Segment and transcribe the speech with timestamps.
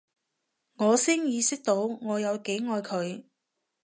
[0.77, 3.23] 我先意識到我有幾愛佢